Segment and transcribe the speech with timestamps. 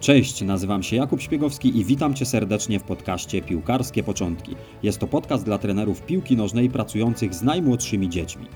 [0.00, 4.56] Cześć, nazywam się Jakub Szpiegowski i witam Cię serdecznie w podcaście Piłkarskie Początki.
[4.82, 8.46] Jest to podcast dla trenerów piłki nożnej pracujących z najmłodszymi dziećmi.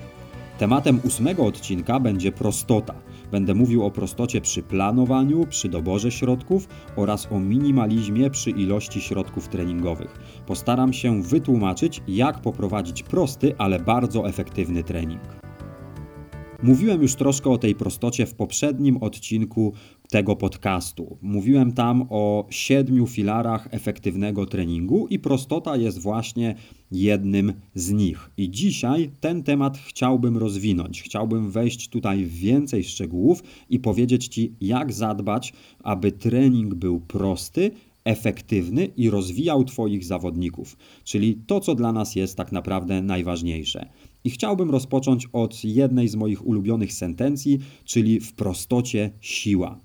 [0.57, 2.93] Tematem ósmego odcinka będzie prostota.
[3.31, 9.47] Będę mówił o prostocie przy planowaniu, przy doborze środków oraz o minimalizmie przy ilości środków
[9.47, 10.19] treningowych.
[10.45, 15.21] Postaram się wytłumaczyć, jak poprowadzić prosty, ale bardzo efektywny trening.
[16.63, 19.73] Mówiłem już troszkę o tej prostocie w poprzednim odcinku
[20.09, 21.17] tego podcastu.
[21.21, 26.55] Mówiłem tam o siedmiu filarach efektywnego treningu i prostota jest właśnie
[26.91, 28.29] jednym z nich.
[28.37, 31.01] I dzisiaj ten temat chciałbym rozwinąć.
[31.01, 35.53] Chciałbym wejść tutaj w więcej szczegółów i powiedzieć Ci, jak zadbać,
[35.83, 37.71] aby trening był prosty,
[38.05, 43.89] efektywny i rozwijał Twoich zawodników, czyli to, co dla nas jest tak naprawdę najważniejsze.
[44.23, 49.79] I chciałbym rozpocząć od jednej z moich ulubionych sentencji, czyli w prostocie siła.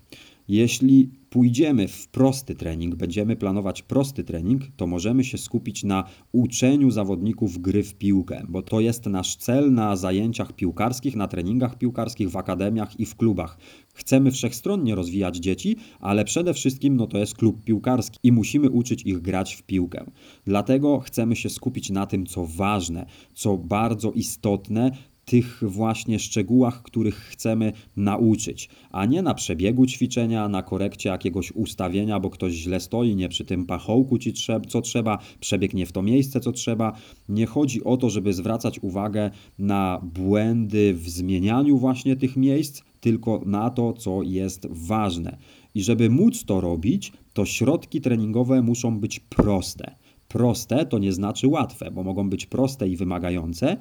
[0.47, 6.91] Jeśli pójdziemy w prosty trening, będziemy planować prosty trening, to możemy się skupić na uczeniu
[6.91, 12.29] zawodników gry w piłkę, bo to jest nasz cel na zajęciach piłkarskich, na treningach piłkarskich,
[12.29, 13.57] w akademiach i w klubach.
[13.93, 19.03] Chcemy wszechstronnie rozwijać dzieci, ale przede wszystkim no to jest klub piłkarski i musimy uczyć
[19.03, 20.05] ich grać w piłkę.
[20.45, 24.91] Dlatego chcemy się skupić na tym, co ważne, co bardzo istotne,
[25.25, 32.19] tych właśnie szczegółach, których chcemy nauczyć, a nie na przebiegu ćwiczenia, na korekcie jakiegoś ustawienia,
[32.19, 34.33] bo ktoś źle stoi, nie przy tym pachołku ci
[34.67, 36.93] co trzeba, przebiegnie w to miejsce, co trzeba.
[37.29, 43.41] Nie chodzi o to, żeby zwracać uwagę na błędy w zmienianiu właśnie tych miejsc, tylko
[43.45, 45.37] na to, co jest ważne.
[45.75, 49.95] I żeby móc to robić, to środki treningowe muszą być proste.
[50.27, 53.77] Proste to nie znaczy łatwe, bo mogą być proste i wymagające,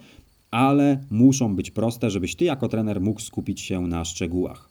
[0.50, 4.70] ale muszą być proste, żebyś ty jako trener mógł skupić się na szczegółach.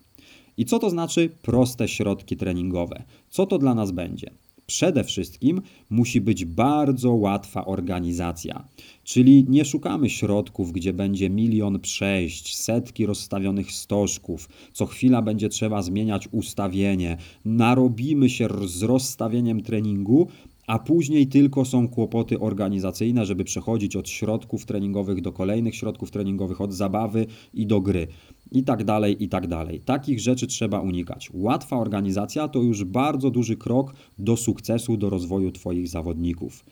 [0.57, 3.03] I co to znaczy proste środki treningowe?
[3.29, 4.31] Co to dla nas będzie?
[4.69, 8.67] Przede wszystkim musi być bardzo łatwa organizacja,
[9.03, 15.81] czyli nie szukamy środków, gdzie będzie milion przejść, setki rozstawionych stożków, co chwila będzie trzeba
[15.81, 20.27] zmieniać ustawienie, narobimy się z rozstawieniem treningu,
[20.69, 26.61] a później tylko są kłopoty organizacyjne, żeby przechodzić od środków treningowych do kolejnych środków treningowych,
[26.61, 28.07] od zabawy i do gry.
[28.51, 29.79] I tak dalej, i tak dalej.
[29.79, 31.29] Takich rzeczy trzeba unikać.
[31.33, 36.65] Łatwa organizacja to już bardzo duży krok do sukcesu, do rozwoju Twoich zawodników.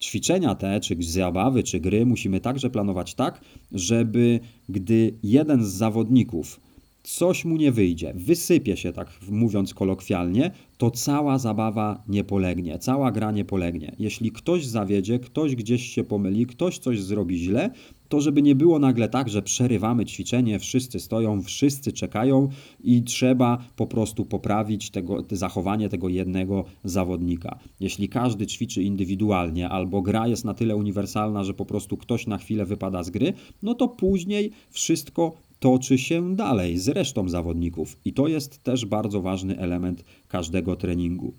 [0.00, 3.40] Ćwiczenia te, czy zabawy, czy gry musimy także planować tak,
[3.72, 6.60] żeby gdy jeden z zawodników
[7.02, 13.12] coś mu nie wyjdzie, wysypie się, tak mówiąc kolokwialnie, to cała zabawa nie polegnie, cała
[13.12, 13.92] gra nie polegnie.
[13.98, 17.70] Jeśli ktoś zawiedzie, ktoś gdzieś się pomyli, ktoś coś zrobi źle,
[18.08, 22.48] to żeby nie było nagle tak, że przerywamy ćwiczenie, wszyscy stoją, wszyscy czekają
[22.84, 27.58] i trzeba po prostu poprawić tego, zachowanie tego jednego zawodnika.
[27.80, 32.38] Jeśli każdy ćwiczy indywidualnie albo gra jest na tyle uniwersalna, że po prostu ktoś na
[32.38, 38.12] chwilę wypada z gry, no to później wszystko toczy się dalej z resztą zawodników i
[38.12, 41.34] to jest też bardzo ważny element każdego treningu.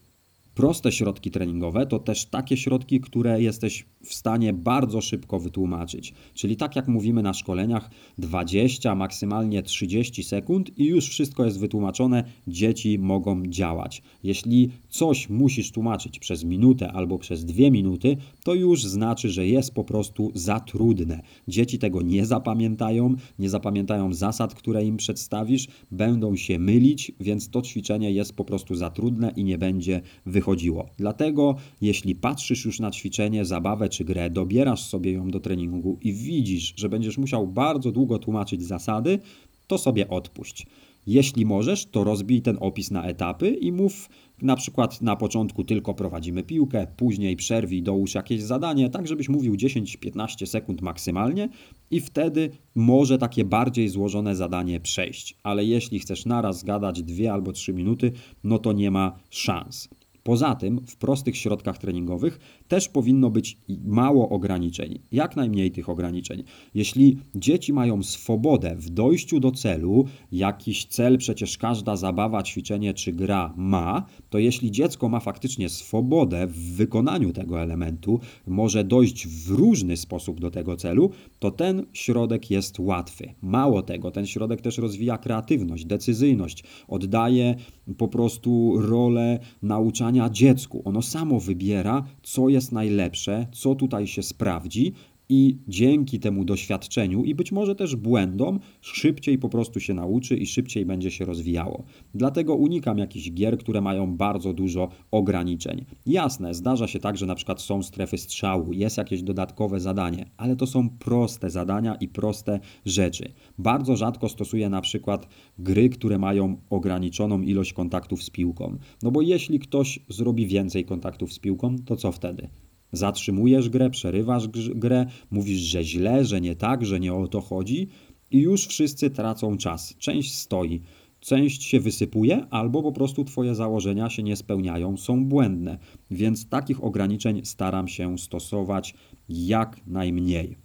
[0.56, 6.14] Proste środki treningowe to też takie środki, które jesteś w stanie bardzo szybko wytłumaczyć.
[6.34, 12.24] Czyli tak jak mówimy na szkoleniach, 20, maksymalnie 30 sekund i już wszystko jest wytłumaczone,
[12.48, 14.02] dzieci mogą działać.
[14.24, 19.74] Jeśli coś musisz tłumaczyć przez minutę albo przez dwie minuty, to już znaczy, że jest
[19.74, 21.22] po prostu za trudne.
[21.48, 27.62] Dzieci tego nie zapamiętają, nie zapamiętają zasad, które im przedstawisz, będą się mylić, więc to
[27.62, 30.90] ćwiczenie jest po prostu za trudne i nie będzie wychodzić wychodziło.
[30.98, 36.14] Dlatego, jeśli patrzysz już na ćwiczenie, zabawę czy grę, dobierasz sobie ją do treningu i
[36.14, 39.20] widzisz, że będziesz musiał bardzo długo tłumaczyć zasady,
[39.68, 40.68] to sobie odpuść.
[41.08, 44.10] Jeśli możesz, to rozbij ten opis na etapy i mów
[44.42, 49.56] na przykład na początku tylko prowadzimy piłkę, później przerwij, dołóż jakieś zadanie, tak żebyś mówił
[49.56, 51.50] 10-15 sekund maksymalnie
[51.92, 55.38] i wtedy może takie bardziej złożone zadanie przejść.
[55.44, 58.12] Ale jeśli chcesz naraz zgadać 2 albo 3 minuty,
[58.44, 59.90] no to nie ma szans.
[60.24, 66.44] Poza tym w prostych środkach treningowych też powinno być mało ograniczeń, jak najmniej tych ograniczeń.
[66.74, 73.14] Jeśli dzieci mają swobodę w dojściu do celu, jakiś cel przecież każda zabawa, ćwiczenie czy
[73.14, 79.50] gra ma, to jeśli dziecko ma faktycznie swobodę w wykonaniu tego elementu, może dojść w
[79.50, 81.10] różny sposób do tego celu,
[81.40, 83.34] to ten środek jest łatwy.
[83.42, 87.56] Mało tego, ten środek też rozwija kreatywność, decyzyjność, oddaje
[87.98, 90.82] po prostu rolę nauczania dziecku.
[90.86, 94.94] Ono samo wybiera, co jest najlepsze, co tutaj się sprawdzi
[95.30, 100.46] i dzięki temu doświadczeniu i być może też błędom szybciej po prostu się nauczy i
[100.46, 101.84] szybciej będzie się rozwijało.
[102.16, 105.86] Dlatego unikam jakichś gier, które mają bardzo dużo ograniczeń.
[106.06, 110.56] Jasne, zdarza się tak, że na przykład są strefy strzału, jest jakieś dodatkowe zadanie, ale
[110.56, 113.34] to są proste zadania i proste rzeczy.
[113.58, 115.28] Bardzo rzadko stosuję na przykład
[115.60, 118.78] gry, które mają ograniczoną ilość kontaktów z piłką.
[119.04, 122.48] No bo jeśli ktoś zrobi więcej kontaktów z piłką, to co wtedy?
[122.94, 127.88] Zatrzymujesz grę, przerywasz grę, mówisz, że źle, że nie tak, że nie o to chodzi
[128.32, 129.96] i już wszyscy tracą czas.
[129.98, 130.82] Część stoi,
[131.20, 135.78] część się wysypuje, albo po prostu Twoje założenia się nie spełniają, są błędne.
[136.12, 138.94] Więc takich ograniczeń staram się stosować
[139.30, 140.58] jak najmniej.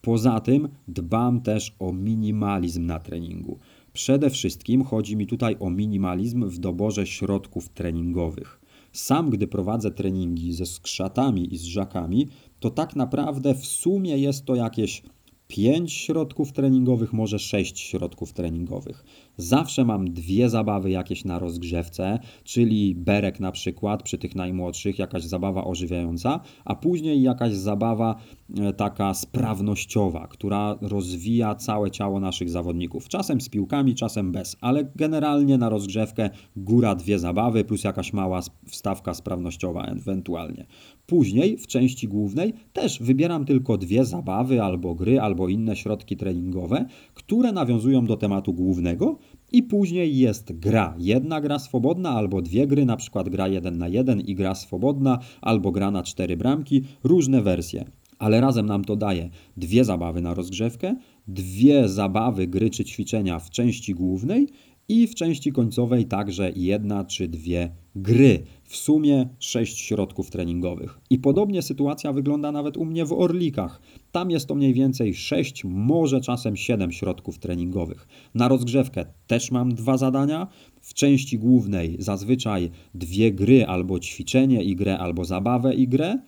[0.00, 3.58] Poza tym dbam też o minimalizm na treningu.
[3.92, 8.59] Przede wszystkim chodzi mi tutaj o minimalizm w doborze środków treningowych.
[8.92, 12.28] Sam, gdy prowadzę treningi ze skrzatami i z żakami,
[12.60, 15.02] to tak naprawdę w sumie jest to jakieś
[15.48, 19.04] 5 środków treningowych, może 6 środków treningowych.
[19.40, 25.24] Zawsze mam dwie zabawy jakieś na rozgrzewce, czyli berek na przykład przy tych najmłodszych, jakaś
[25.24, 28.16] zabawa ożywiająca, a później jakaś zabawa
[28.58, 33.08] e, taka sprawnościowa, która rozwija całe ciało naszych zawodników.
[33.08, 38.40] Czasem z piłkami, czasem bez, ale generalnie na rozgrzewkę góra dwie zabawy plus jakaś mała
[38.66, 40.66] wstawka sprawnościowa ewentualnie.
[41.06, 46.86] Później w części głównej też wybieram tylko dwie zabawy albo gry, albo inne środki treningowe,
[47.14, 49.18] które nawiązują do tematu głównego
[49.52, 50.94] i później jest gra.
[50.98, 55.18] Jedna gra swobodna albo dwie gry, na przykład gra 1 na 1 i gra swobodna,
[55.40, 57.84] albo gra na cztery bramki, różne wersje.
[58.18, 60.96] Ale razem nam to daje dwie zabawy na rozgrzewkę,
[61.28, 64.48] dwie zabawy, gry czy ćwiczenia w części głównej
[64.90, 68.42] i w części końcowej także jedna czy dwie gry.
[68.64, 71.00] W sumie sześć środków treningowych.
[71.10, 73.80] I podobnie sytuacja wygląda nawet u mnie w Orlikach.
[74.12, 78.08] Tam jest to mniej więcej 6, może czasem 7 środków treningowych.
[78.34, 80.46] Na rozgrzewkę też mam dwa zadania.
[80.80, 86.18] W części głównej zazwyczaj dwie gry albo ćwiczenie i grę, albo zabawę i grę.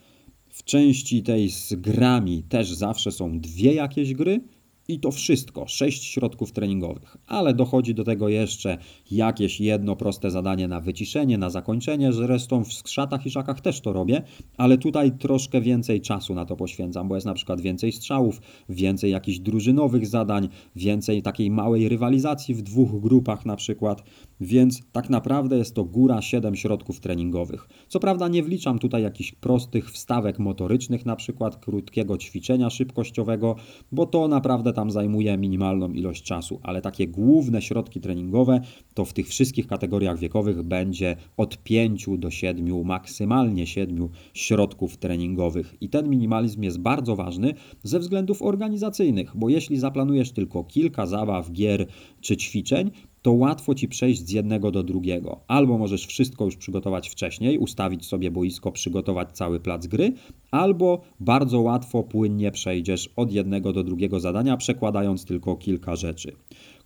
[0.49, 4.41] W części tej z grami też zawsze są dwie jakieś gry
[4.89, 7.17] i to wszystko, sześć środków treningowych.
[7.27, 8.79] Ale dochodzi do tego jeszcze
[9.11, 12.13] jakieś jedno proste zadanie na wyciszenie, na zakończenie.
[12.13, 14.23] Zresztą w skrzatach i szakach też to robię,
[14.57, 19.11] ale tutaj troszkę więcej czasu na to poświęcam, bo jest na przykład więcej strzałów, więcej
[19.11, 24.03] jakichś drużynowych zadań, więcej takiej małej rywalizacji w dwóch grupach na przykład.
[24.41, 27.69] Więc tak naprawdę jest to góra 7 środków treningowych.
[27.89, 33.57] Co prawda nie wliczam tutaj jakichś prostych wstawek motorycznych, na przykład krótkiego ćwiczenia szybkościowego,
[33.93, 38.61] bo to naprawdę tam zajmuje minimalną ilość czasu, ale takie główne środki treningowe
[38.95, 45.75] to w tych wszystkich kategoriach wiekowych będzie od 5 do 7, maksymalnie 7 środków treningowych.
[45.81, 51.53] I ten minimalizm jest bardzo ważny ze względów organizacyjnych, bo jeśli zaplanujesz tylko kilka zabaw,
[51.53, 51.87] gier
[52.21, 52.91] czy ćwiczeń,
[53.23, 55.41] to łatwo ci przejść z jednego do drugiego.
[55.49, 60.13] Albo możesz wszystko już przygotować wcześniej, ustawić sobie boisko, przygotować cały plac gry,
[60.51, 66.33] albo bardzo łatwo, płynnie przejdziesz od jednego do drugiego zadania, przekładając tylko kilka rzeczy.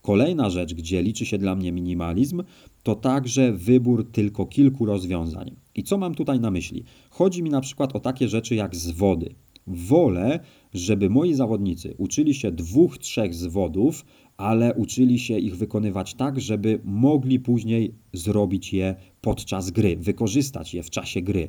[0.03, 2.43] Kolejna rzecz, gdzie liczy się dla mnie minimalizm,
[2.83, 5.56] to także wybór tylko kilku rozwiązań.
[5.75, 6.85] I co mam tutaj na myśli?
[7.11, 9.35] Chodzi mi na przykład o takie rzeczy jak zwody.
[9.67, 10.41] Wolę,
[10.75, 14.05] żeby moi zawodnicy uczyli się dwóch, trzech zwodów,
[14.37, 20.83] ale uczyli się ich wykonywać tak, żeby mogli później zrobić je podczas gry, wykorzystać je
[20.83, 21.49] w czasie gry.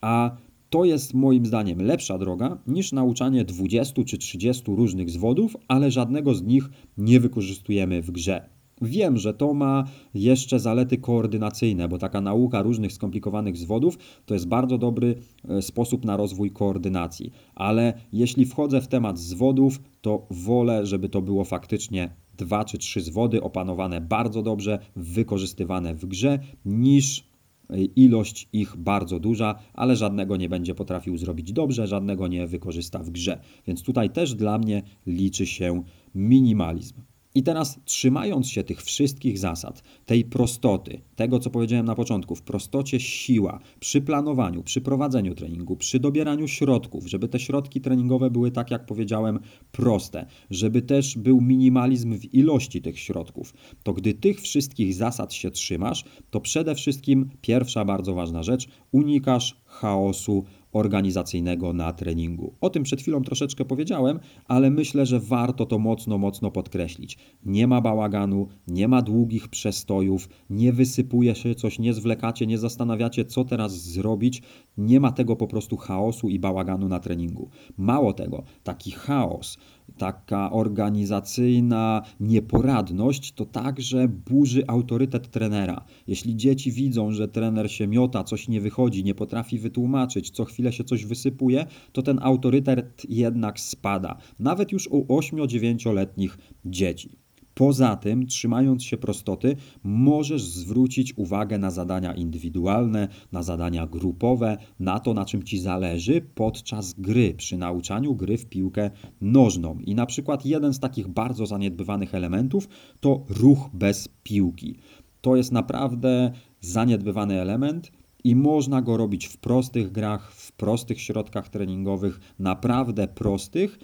[0.00, 0.36] A
[0.70, 6.34] to jest moim zdaniem lepsza droga niż nauczanie 20 czy 30 różnych zwodów, ale żadnego
[6.34, 8.57] z nich nie wykorzystujemy w grze.
[8.82, 14.48] Wiem, że to ma jeszcze zalety koordynacyjne, bo taka nauka różnych skomplikowanych zwodów to jest
[14.48, 15.14] bardzo dobry
[15.48, 17.32] e, sposób na rozwój koordynacji.
[17.54, 23.00] Ale jeśli wchodzę w temat zwodów, to wolę, żeby to było faktycznie dwa czy trzy
[23.00, 27.24] zwody opanowane bardzo dobrze, wykorzystywane w grze, niż
[27.70, 32.98] e, ilość ich bardzo duża, ale żadnego nie będzie potrafił zrobić dobrze, żadnego nie wykorzysta
[32.98, 33.40] w grze.
[33.66, 35.82] Więc tutaj też dla mnie liczy się
[36.14, 36.94] minimalizm.
[37.34, 42.42] I teraz, trzymając się tych wszystkich zasad, tej prostoty, tego co powiedziałem na początku, w
[42.42, 48.50] prostocie siła, przy planowaniu, przy prowadzeniu treningu, przy dobieraniu środków, żeby te środki treningowe były,
[48.50, 49.38] tak jak powiedziałem,
[49.72, 55.50] proste, żeby też był minimalizm w ilości tych środków, to gdy tych wszystkich zasad się
[55.50, 62.54] trzymasz, to przede wszystkim pierwsza bardzo ważna rzecz, unikasz chaosu organizacyjnego na treningu.
[62.60, 67.18] O tym przed chwilą troszeczkę powiedziałem, ale myślę, że warto to mocno, mocno podkreślić.
[67.44, 73.24] Nie ma bałaganu, nie ma długich przestojów, nie wysypuje się coś, nie zwlekacie, nie zastanawiacie,
[73.24, 74.42] co teraz zrobić.
[74.78, 77.48] Nie ma tego po prostu chaosu i bałaganu na treningu.
[77.76, 79.58] Mało tego, taki chaos,
[79.98, 85.84] taka organizacyjna nieporadność to także burzy autorytet trenera.
[86.06, 90.57] Jeśli dzieci widzą, że trener się miota, coś nie wychodzi, nie potrafi wytłumaczyć, co chwilę
[90.70, 94.18] się coś wysypuje, to ten autorytet jednak spada.
[94.38, 97.18] Nawet już u 8-9-letnich dzieci.
[97.58, 105.00] Poza tym, trzymając się prostoty, możesz zwrócić uwagę na zadania indywidualne, na zadania grupowe, na
[105.00, 109.78] to, na czym ci zależy podczas gry, przy nauczaniu gry w piłkę nożną.
[109.78, 112.68] I na przykład jeden z takich bardzo zaniedbywanych elementów
[113.00, 114.76] to ruch bez piłki.
[115.20, 117.92] To jest naprawdę zaniedbywany element.
[118.24, 123.78] I można go robić w prostych grach, w prostych środkach treningowych, naprawdę prostych,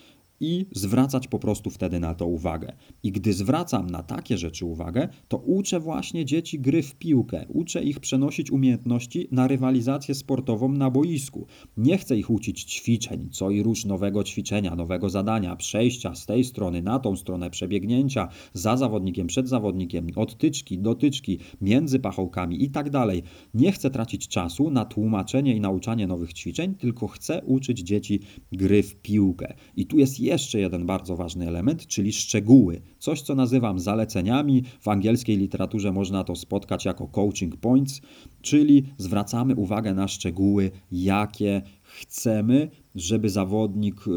[0.44, 2.72] i zwracać po prostu wtedy na to uwagę.
[3.02, 7.84] I gdy zwracam na takie rzeczy uwagę, to uczę właśnie dzieci gry w piłkę, uczę
[7.84, 11.46] ich przenosić umiejętności na rywalizację sportową na boisku.
[11.76, 16.44] Nie chcę ich uczyć ćwiczeń, co i róż nowego ćwiczenia, nowego zadania, przejścia z tej
[16.44, 22.90] strony na tą stronę, przebiegnięcia za zawodnikiem, przed zawodnikiem, odtyczki, dotyczki, między pachołkami i tak
[22.90, 23.22] dalej.
[23.54, 28.20] Nie chcę tracić czasu na tłumaczenie i nauczanie nowych ćwiczeń, tylko chcę uczyć dzieci
[28.52, 29.54] gry w piłkę.
[29.76, 32.80] I tu jest jeszcze jeden bardzo ważny element, czyli szczegóły.
[32.98, 34.62] Coś, co nazywam zaleceniami.
[34.80, 38.00] W angielskiej literaturze można to spotkać jako coaching points,
[38.42, 44.10] czyli zwracamy uwagę na szczegóły, jakie chcemy, żeby zawodnik e,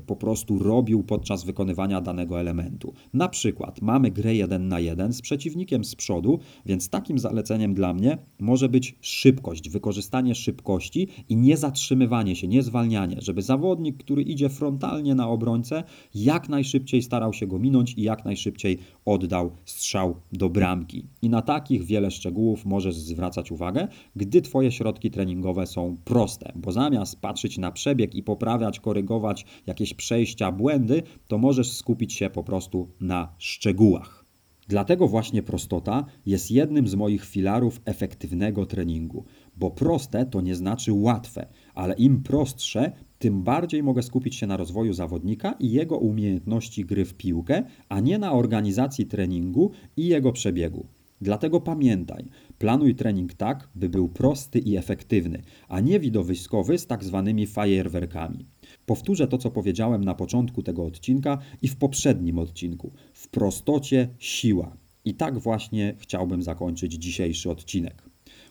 [0.00, 2.92] po prostu robił podczas wykonywania danego elementu.
[3.14, 7.94] Na przykład mamy grę 1 na 1 z przeciwnikiem z przodu, więc takim zaleceniem dla
[7.94, 14.22] mnie może być szybkość, wykorzystanie szybkości i nie zatrzymywanie się, nie zwalnianie, żeby zawodnik, który
[14.22, 20.16] idzie frontalnie na obrońcę, jak najszybciej starał się go minąć i jak najszybciej oddał strzał
[20.32, 21.06] do bramki.
[21.22, 26.72] I na takich wiele szczegółów możesz zwracać uwagę, gdy Twoje środki treningowe są proste, bo
[26.72, 32.44] zamiast patrzeć na przebieg i poprawiać, korygować jakieś przejścia, błędy, to możesz skupić się po
[32.44, 34.26] prostu na szczegółach.
[34.68, 39.24] Dlatego właśnie prostota jest jednym z moich filarów efektywnego treningu,
[39.56, 44.56] bo proste to nie znaczy łatwe, ale im prostsze, tym bardziej mogę skupić się na
[44.56, 50.32] rozwoju zawodnika i jego umiejętności gry w piłkę, a nie na organizacji treningu i jego
[50.32, 50.86] przebiegu.
[51.20, 52.24] Dlatego pamiętaj,
[52.58, 58.46] planuj trening tak, by był prosty i efektywny, a nie widowiskowy z tak zwanymi fajerwerkami.
[58.86, 62.92] Powtórzę to, co powiedziałem na początku tego odcinka i w poprzednim odcinku.
[63.14, 64.76] W prostocie siła.
[65.04, 68.02] I tak właśnie chciałbym zakończyć dzisiejszy odcinek.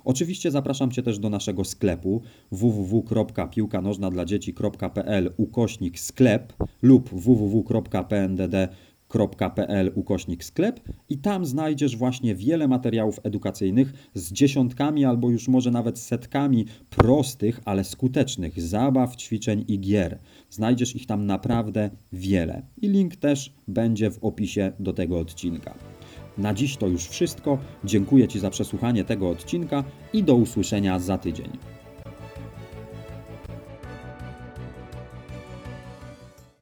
[0.05, 8.69] Oczywiście zapraszam Cię też do naszego sklepu www.piłkanożnadladzieci.pl ukośnik sklep lub www.pndd
[9.13, 15.71] www.edukacja.pl ukośnik sklep i tam znajdziesz właśnie wiele materiałów edukacyjnych z dziesiątkami albo już może
[15.71, 20.19] nawet setkami prostych, ale skutecznych zabaw, ćwiczeń i gier.
[20.49, 22.61] Znajdziesz ich tam naprawdę wiele.
[22.81, 25.73] I link też będzie w opisie do tego odcinka.
[26.37, 27.57] Na dziś to już wszystko.
[27.83, 29.83] Dziękuję Ci za przesłuchanie tego odcinka
[30.13, 31.49] i do usłyszenia za tydzień.